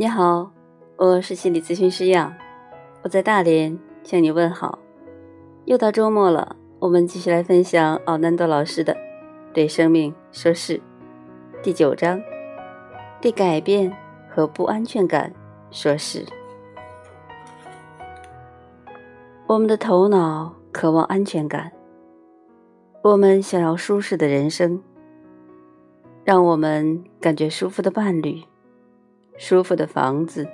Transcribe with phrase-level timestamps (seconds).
[0.00, 0.48] 你好，
[0.96, 2.32] 我是心理咨询师杨，
[3.02, 4.78] 我在大连向你问好。
[5.64, 8.94] 又到周末了，我们继续来分享奥南多老师的
[9.52, 10.74] 《对生命说是》
[11.64, 12.22] 第九章：
[13.20, 13.92] 对改变
[14.30, 15.32] 和不安全感
[15.72, 16.24] 说是。
[19.48, 21.72] 我们的头脑渴望安全感，
[23.02, 24.80] 我们想要舒适的人生，
[26.22, 28.44] 让我们感觉舒服的伴侣。
[29.38, 30.46] 舒服的房子，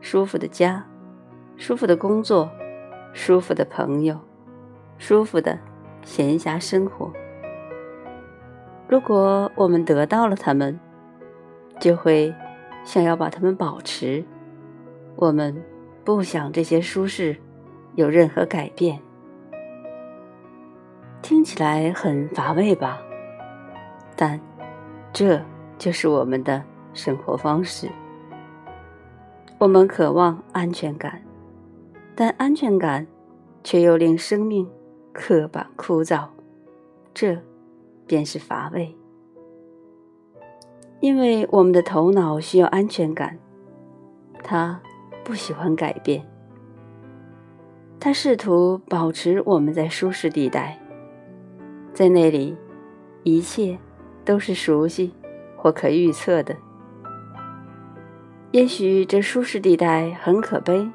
[0.00, 0.82] 舒服的家，
[1.56, 2.50] 舒服的工作，
[3.12, 4.18] 舒服的朋友，
[4.96, 5.58] 舒服的
[6.02, 7.12] 闲暇生活。
[8.88, 10.80] 如果我们得到了他们，
[11.78, 12.34] 就会
[12.82, 14.24] 想要把他们保持。
[15.14, 15.62] 我们
[16.02, 17.36] 不想这些舒适
[17.94, 18.98] 有任何改变。
[21.20, 23.02] 听起来很乏味吧？
[24.16, 24.40] 但
[25.12, 25.38] 这
[25.76, 26.64] 就是我们的。
[26.92, 27.88] 生活方式，
[29.58, 31.22] 我们渴望安全感，
[32.14, 33.06] 但安全感
[33.62, 34.68] 却又令生命
[35.12, 36.28] 刻板枯燥，
[37.14, 37.38] 这
[38.06, 38.94] 便是乏味。
[41.00, 43.38] 因为我们的头脑需要安全感，
[44.42, 44.80] 它
[45.22, 46.26] 不喜欢改变，
[48.00, 50.80] 它试图保持我们在舒适地带，
[51.92, 52.56] 在那里，
[53.22, 53.78] 一切
[54.24, 55.12] 都是熟悉
[55.56, 56.56] 或可预测的。
[58.58, 60.90] 也许这舒适地带很可悲，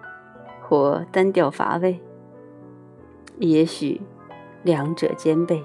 [0.61, 1.97] 或单调乏味；
[3.39, 4.02] 也许
[4.64, 5.64] 两者兼备。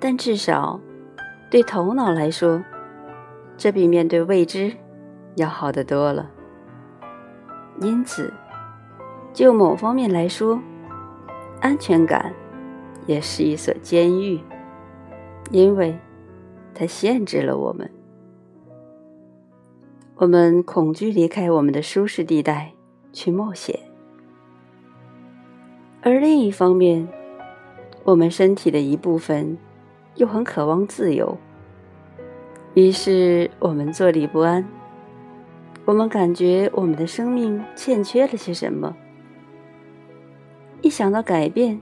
[0.00, 0.80] 但至少
[1.48, 2.60] 对头脑来说，
[3.56, 4.72] 这比面对未知
[5.36, 6.28] 要好得多了。
[7.80, 8.34] 因此，
[9.32, 10.60] 就某方面来说，
[11.60, 12.34] 安全感
[13.06, 14.40] 也是一所监狱，
[15.52, 15.96] 因为
[16.74, 17.88] 它限制了我们。
[20.20, 22.74] 我们恐惧离开我们的舒适地带
[23.10, 23.80] 去冒险，
[26.02, 27.08] 而另一方面，
[28.04, 29.56] 我们身体的一部分
[30.16, 31.38] 又很渴望自由。
[32.74, 34.68] 于是我们坐立不安，
[35.86, 38.94] 我们感觉我们的生命欠缺了些什么。
[40.82, 41.80] 一想到改变，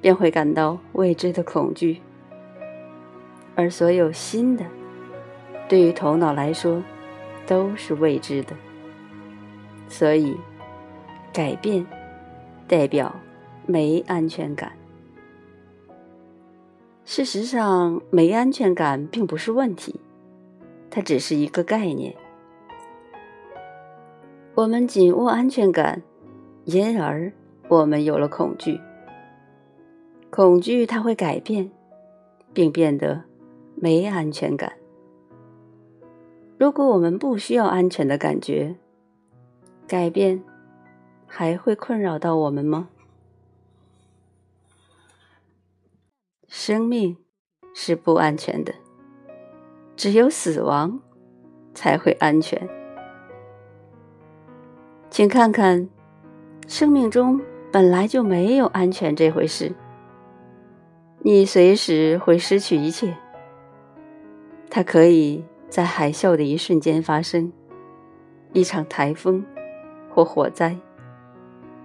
[0.00, 2.00] 便会感到未知的恐惧，
[3.56, 4.64] 而所有新的，
[5.68, 6.80] 对于头脑来说。
[7.48, 8.54] 都是未知的，
[9.88, 10.36] 所以
[11.32, 11.84] 改变
[12.68, 13.14] 代表
[13.64, 14.70] 没安全感。
[17.06, 19.98] 事实上，没安全感并不是问题，
[20.90, 22.14] 它只是一个概念。
[24.54, 26.02] 我们紧握安全感，
[26.66, 27.32] 因而
[27.68, 28.78] 我们有了恐惧。
[30.28, 31.70] 恐惧它会改变，
[32.52, 33.22] 并变得
[33.74, 34.70] 没安全感。
[36.58, 38.74] 如果我们不需要安全的感觉，
[39.86, 40.42] 改变
[41.24, 42.88] 还会困扰到我们吗？
[46.48, 47.16] 生命
[47.72, 48.74] 是不安全的，
[49.94, 51.00] 只有死亡
[51.74, 52.68] 才会安全。
[55.08, 55.88] 请看看，
[56.66, 57.40] 生命中
[57.72, 59.72] 本来就没有安全这回事。
[61.20, 63.16] 你随时会失去一切，
[64.68, 65.44] 它可以。
[65.68, 67.52] 在海啸的一瞬间发生，
[68.52, 69.44] 一场台风
[70.10, 70.76] 或火灾，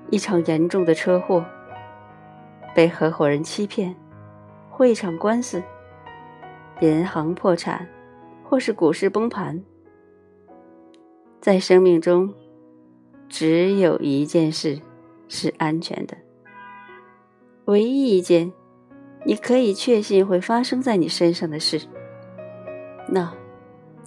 [0.09, 1.45] 一场严重的车祸，
[2.73, 3.93] 被合伙人欺骗，
[4.69, 5.61] 或一场官司，
[6.79, 7.87] 银行破产，
[8.43, 9.61] 或是股市崩盘。
[11.41, 12.33] 在生命中，
[13.27, 14.79] 只有一件事
[15.27, 16.15] 是安全的，
[17.65, 18.53] 唯一一件
[19.25, 21.81] 你可以确信会发生在你身上的事，
[23.09, 23.33] 那。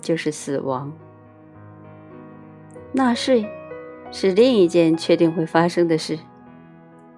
[0.07, 0.93] 就是死亡。
[2.93, 3.45] 纳税
[4.13, 6.17] 是另一件确定会发生的事，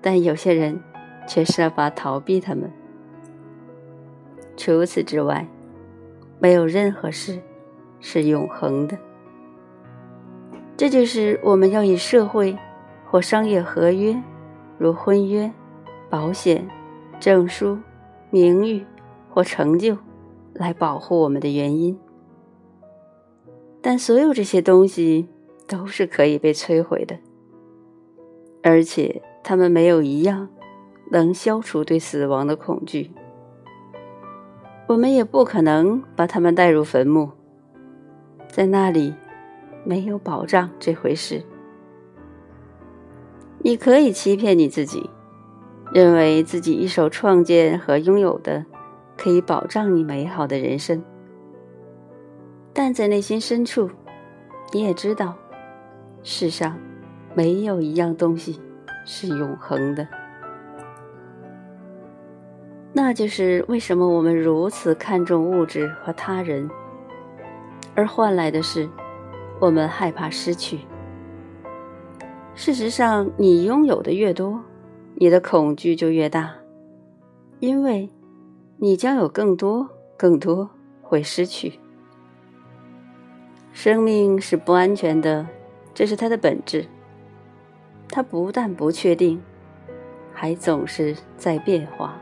[0.01, 0.81] 但有些人
[1.27, 2.73] 却设法逃避他们。
[4.57, 5.47] 除此之外，
[6.41, 7.39] 没有任何事
[8.01, 8.97] 是永恒的。
[10.75, 12.57] 这就是我们要以社会
[13.05, 14.19] 或商业合约，
[14.79, 15.53] 如婚约、
[16.09, 16.67] 保险、
[17.21, 17.79] 证书、
[18.31, 18.87] 名誉
[19.29, 19.99] 或成就，
[20.55, 21.99] 来保护我们的原因。
[23.81, 25.29] 但所有这些东西
[25.67, 27.19] 都是可以被摧毁的，
[28.63, 30.49] 而且他们没有一样
[31.11, 33.11] 能消除对死亡的恐惧。
[34.89, 37.31] 我们也不可能把他们带入坟墓，
[38.49, 39.15] 在那里
[39.85, 41.43] 没有保障这回事。
[43.61, 45.11] 你可以欺骗你自己，
[45.93, 48.65] 认为自己一手创建和拥有的
[49.17, 51.05] 可以保障你美好的人生。
[52.81, 53.91] 但在内心深处，
[54.73, 55.35] 你也知道，
[56.23, 56.79] 世上
[57.35, 58.61] 没有一样东西
[59.05, 60.07] 是永恒的。
[62.93, 66.71] 那就是为什么我们如此看重物质和他人，
[67.97, 68.89] 而换来的是，
[69.59, 70.79] 我们害怕失去。
[72.55, 74.63] 事实上，你拥有的越多，
[75.17, 76.55] 你的恐惧就越大，
[77.59, 78.09] 因为，
[78.77, 80.71] 你将有更多、更多
[81.03, 81.73] 会失去。
[83.81, 85.47] 生命是不安全的，
[85.95, 86.85] 这是它的本质。
[88.09, 89.41] 它不但不确定，
[90.35, 92.19] 还总是在变化。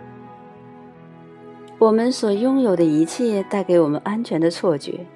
[1.79, 5.07] 我们所拥有的一切带给我们安全的错觉，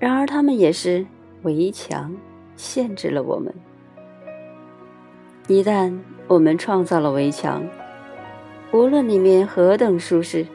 [0.00, 1.04] 然而它们也是
[1.42, 2.16] 围墙，
[2.56, 3.52] 限制了我们。
[5.46, 5.94] 一旦
[6.26, 7.62] 我们创造了围墙，
[8.72, 10.46] 无论里面何等舒适，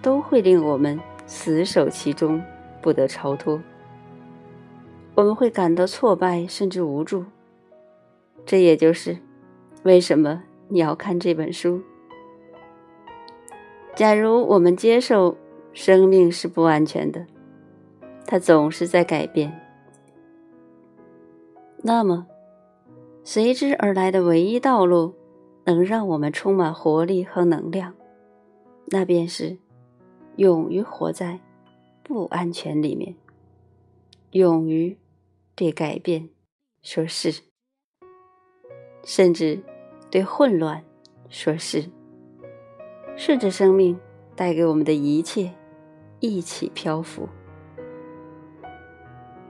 [0.00, 2.42] 都会令我们死守其中，
[2.80, 3.60] 不得超脱。
[5.16, 7.24] 我们会感到挫败，甚至无助。
[8.44, 9.16] 这也就是
[9.84, 11.80] 为什么你要看这本书。
[13.94, 15.36] 假如我们接受
[15.72, 17.24] 生命是不安全的，
[18.26, 19.60] 它总是在改变，
[21.82, 22.26] 那么
[23.22, 25.14] 随之而来的唯一道路，
[25.64, 27.94] 能让我们充满活力和能量，
[28.86, 29.56] 那便是
[30.36, 31.38] 勇于活在
[32.02, 33.14] 不安全里面，
[34.32, 34.98] 勇于。
[35.56, 36.30] 对改变
[36.82, 37.42] 说是，
[39.04, 39.62] 甚至
[40.10, 40.82] 对混乱
[41.28, 41.84] 说是，
[43.16, 43.96] 顺着生命
[44.34, 45.52] 带给我们的一切
[46.18, 47.28] 一起漂浮。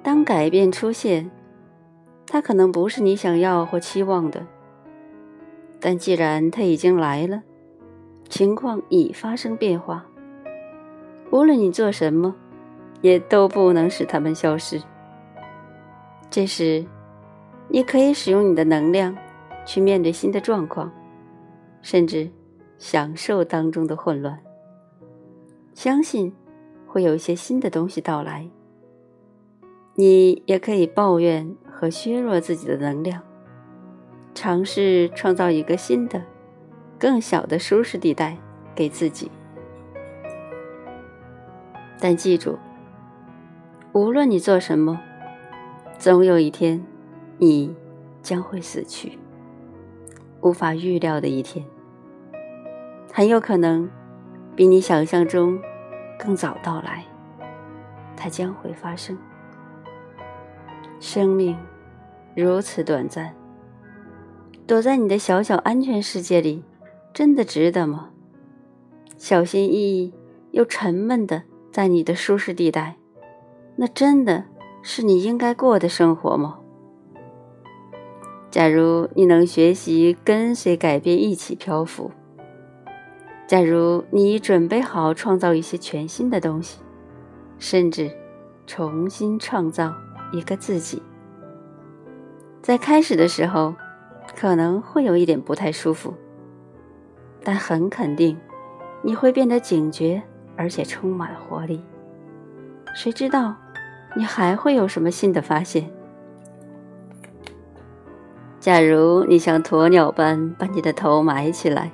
[0.03, 1.31] 当改变出现，
[2.27, 4.47] 它可能不是你想要或期望的，
[5.81, 7.43] 但既然它已经来了，
[8.29, 10.07] 情况已发生变化，
[11.31, 12.37] 无论你做什么，
[13.01, 14.83] 也都不能使它们消失。
[16.35, 16.85] 这时，
[17.69, 19.17] 你可以使用你的能量
[19.65, 20.91] 去面对新的状况，
[21.81, 22.29] 甚至
[22.77, 24.37] 享受当中的混乱。
[25.75, 26.35] 相信
[26.89, 28.51] 会有一些新的东西到来。
[29.95, 33.23] 你也可以抱怨和削弱自己的能量，
[34.35, 36.21] 尝试创造一个新的、
[36.99, 38.37] 更小的舒适地带
[38.75, 39.31] 给自己。
[42.01, 42.59] 但记住，
[43.93, 45.01] 无论你做什么。
[45.99, 46.85] 总有一天，
[47.39, 47.75] 你
[48.23, 49.19] 将会死去。
[50.43, 51.65] 无法预料的一天，
[53.11, 53.89] 很有可能
[54.55, 55.59] 比你想象中
[56.19, 57.05] 更早到来。
[58.17, 59.17] 它将会发生。
[61.01, 61.57] 生命
[62.35, 63.35] 如此短暂，
[64.67, 66.63] 躲在你的小小安全世界里，
[67.13, 68.11] 真的值得吗？
[69.17, 70.13] 小心翼翼
[70.51, 72.97] 又沉闷的在你的舒适地带，
[73.77, 74.45] 那真的？
[74.87, 76.59] 是你应该过的生活吗？
[78.51, 82.11] 假如你能学习跟随改变一起漂浮，
[83.47, 86.81] 假如你准备好创造一些全新的东西，
[87.59, 88.15] 甚至
[88.67, 89.91] 重新创造
[90.35, 91.03] 一个自己，
[92.61, 93.75] 在开始的时候
[94.37, 96.13] 可能会有一点不太舒服，
[97.43, 98.39] 但很肯定
[99.01, 100.23] 你会变得警觉
[100.59, 101.83] 而且充满活力。
[102.95, 103.57] 谁知道？
[104.17, 105.91] 你还会有什么新的发现？
[108.61, 111.91] 假如你像鸵鸟般把你的头埋起来，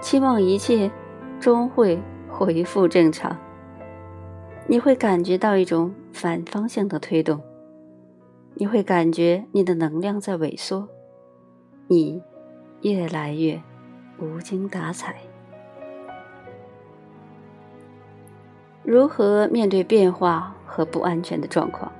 [0.00, 0.90] 期望一切
[1.40, 3.36] 终会恢复正常，
[4.66, 7.40] 你会感觉到一种反方向的推动，
[8.54, 10.88] 你会感觉你的能量在萎缩，
[11.86, 12.22] 你
[12.82, 13.62] 越来越
[14.18, 15.16] 无精打采。
[18.82, 20.53] 如何面对变化？
[20.74, 21.92] 和不安全的状况。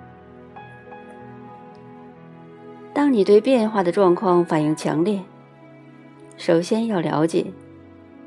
[2.93, 5.23] 当你对变化的状况反应强烈，
[6.37, 7.47] 首先要了解，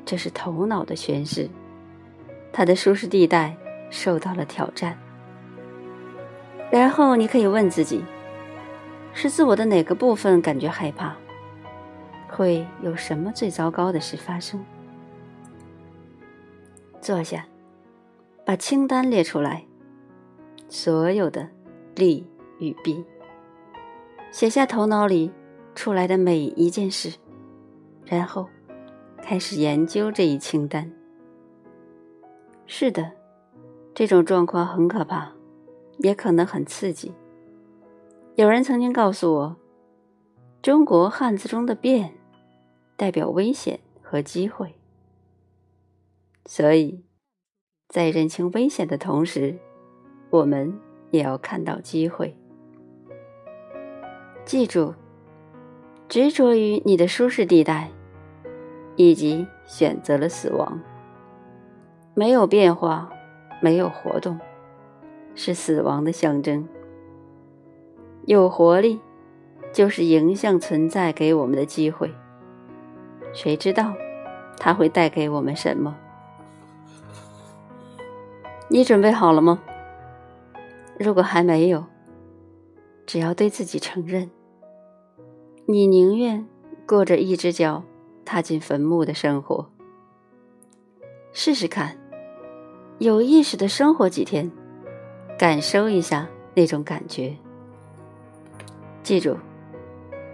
[0.06, 1.50] 这是头脑的宣示，
[2.50, 3.54] 它的舒适地带
[3.90, 4.96] 受到了挑战。
[6.70, 8.02] 然后你可以问自己：
[9.12, 11.14] 是自我的哪个部分感觉害怕？
[12.26, 14.64] 会有什么最糟糕的事发生？
[17.02, 17.44] 坐下，
[18.46, 19.64] 把清单列出来。
[20.68, 21.48] 所有的
[21.96, 22.26] 利
[22.58, 23.02] 与弊，
[24.30, 25.32] 写下头脑里
[25.74, 27.10] 出来的每一件事，
[28.04, 28.46] 然后
[29.22, 30.92] 开始研究这一清单。
[32.66, 33.12] 是的，
[33.94, 35.32] 这种状况很可怕，
[36.00, 37.14] 也可能很刺激。
[38.34, 39.56] 有人曾经告诉我，
[40.60, 42.12] 中国汉字中的“变”
[42.94, 44.74] 代表危险和机会，
[46.44, 47.06] 所以
[47.88, 49.58] 在认清危险的同时。
[50.30, 50.78] 我们
[51.10, 52.36] 也要看到机会。
[54.44, 54.94] 记住，
[56.08, 57.90] 执着于你的舒适地带，
[58.96, 60.80] 以及选择了死亡。
[62.14, 63.10] 没有变化，
[63.60, 64.38] 没有活动，
[65.34, 66.68] 是死亡的象征。
[68.26, 69.00] 有活力，
[69.72, 72.12] 就是影响存在给我们的机会。
[73.32, 73.94] 谁知道，
[74.58, 75.96] 它会带给我们什么？
[78.68, 79.60] 你准备好了吗？
[80.98, 81.84] 如果还没有，
[83.06, 84.30] 只要对自己承认，
[85.66, 86.44] 你宁愿
[86.86, 87.84] 过着一只脚
[88.24, 89.70] 踏进坟墓的生活，
[91.32, 91.96] 试试看，
[92.98, 94.50] 有意识的生活几天，
[95.38, 97.36] 感受一下那种感觉。
[99.02, 99.36] 记住，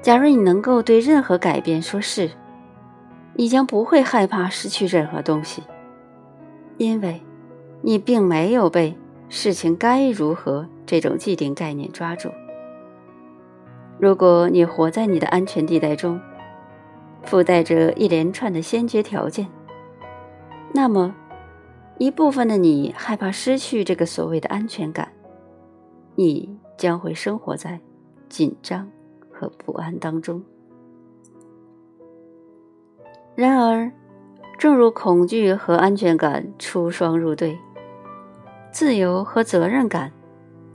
[0.01, 2.31] 假如你能够对任何改变说是，
[3.35, 5.63] 你将不会害怕失去任何东西，
[6.79, 7.21] 因为。
[7.87, 8.97] 你并没有被
[9.29, 12.31] 事情该如何这种既定概念抓住。
[13.99, 16.21] 如果你活在你的安全地带中，
[17.23, 19.49] 附带着一连串的先决条件，
[20.73, 21.15] 那么
[21.99, 25.13] 一部分的你害怕失去这个所谓的安全感，
[26.17, 27.81] 你将会生活在
[28.29, 28.91] 紧张
[29.31, 30.43] 和不安当中。
[33.35, 33.91] 然而，
[34.59, 37.59] 正如恐惧和安全感出双入对。
[38.75, 40.11] 自由和责任感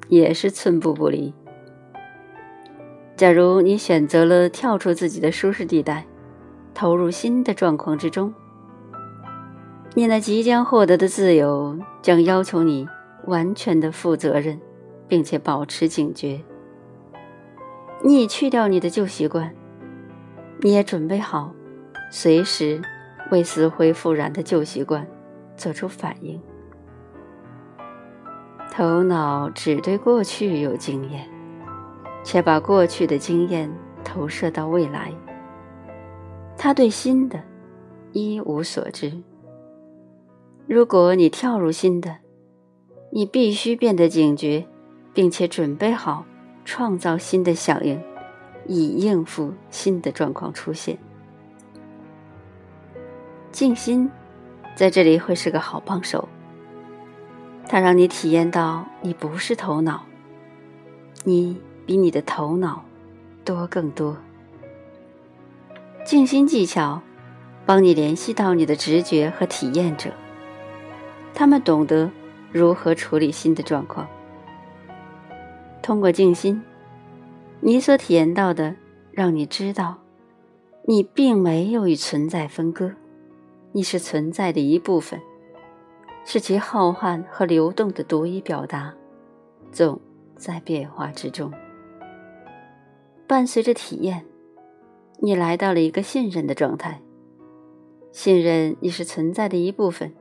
[0.08, 1.34] 也是寸步不离。
[3.18, 6.06] 假如你选择了跳出自己的舒适地带，
[6.74, 8.34] 投入新的状况之中，
[9.96, 12.88] 你那即将获得的自由将要求你
[13.26, 14.62] 完全的负责任，
[15.10, 16.40] 并且保持警觉。
[18.02, 19.54] 你已去掉你的旧习惯，
[20.62, 21.54] 你也准备好
[22.10, 22.82] 随时
[23.30, 25.06] 为死灰复燃的旧习惯
[25.58, 26.42] 做出反应。
[28.80, 31.28] 头脑只对过去有经验，
[32.24, 33.70] 却把过去的经验
[34.06, 35.12] 投射到未来。
[36.56, 37.44] 他对新的
[38.14, 39.12] 一无所知。
[40.66, 42.20] 如果你跳入新的，
[43.12, 44.66] 你必须变得警觉，
[45.14, 46.24] 并且准备好
[46.64, 48.02] 创造新的响应，
[48.66, 50.98] 以应付新的状况出现。
[53.52, 54.10] 静心
[54.74, 56.30] 在这里会是个好帮手。
[57.72, 60.04] 它让你体验到，你不是头脑，
[61.24, 62.84] 你比你的头脑
[63.46, 64.18] 多更多。
[66.04, 67.00] 静心技巧
[67.68, 70.10] 帮你联系到你的直觉和体验者，
[71.36, 72.10] 他们懂得
[72.52, 74.08] 如何处理新的状况。
[75.84, 76.64] 通过静心，
[77.60, 78.76] 你所体验到的，
[79.12, 80.00] 让你知道，
[80.88, 82.96] 你并没有与存在分割，
[83.74, 85.22] 你是存在的一部分。
[86.26, 88.94] 是其浩瀚和流动的独一表达，
[89.72, 90.00] 总
[90.36, 91.52] 在变化之中。
[93.28, 94.26] 伴随着体验，
[95.20, 97.02] 你来到了一个信任的状态，
[98.12, 100.14] 信任你是存在的一部分，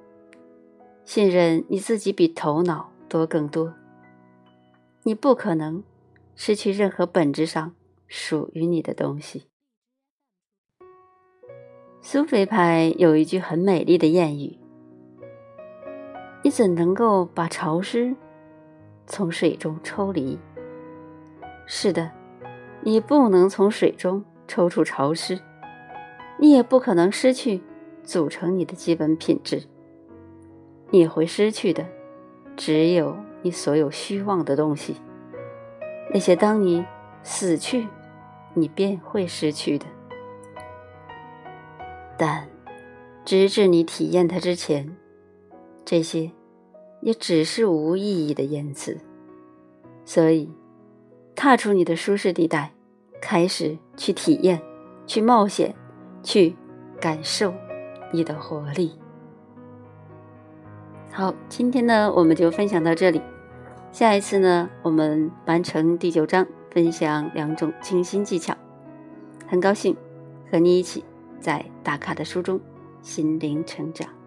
[1.04, 3.74] 信任你自己比头脑多更多。
[5.04, 5.82] 你不可能
[6.34, 7.74] 失去任何本质上
[8.06, 9.46] 属于你的东西。
[12.00, 14.57] 苏菲派有一句很美丽的谚语。
[16.48, 18.16] 你怎能够把潮湿
[19.06, 20.38] 从水中抽离？
[21.66, 22.10] 是的，
[22.80, 25.38] 你不能从水中抽出潮湿，
[26.38, 27.60] 你也不可能失去
[28.02, 29.64] 组成你的基本品质。
[30.88, 31.84] 你会失去的，
[32.56, 34.96] 只有你所有虚妄的东西，
[36.14, 36.82] 那些当你
[37.22, 37.86] 死去，
[38.54, 39.84] 你便会失去的。
[42.16, 42.48] 但，
[43.26, 44.96] 直至你体验它之前。
[45.84, 46.30] 这些
[47.00, 48.98] 也只是无意义的言辞，
[50.04, 50.50] 所以，
[51.34, 52.72] 踏出你的舒适地带，
[53.20, 54.60] 开始去体验、
[55.06, 55.74] 去冒险、
[56.22, 56.56] 去
[57.00, 57.54] 感受
[58.12, 58.92] 你的活力。
[61.12, 63.20] 好，今天呢，我们就分享到这里。
[63.90, 68.54] 下一次呢，我们完成第九章，分享两种静心技巧。
[69.46, 69.96] 很高兴
[70.50, 71.04] 和你一起
[71.40, 72.60] 在大咖的书中
[73.00, 74.17] 心灵成长。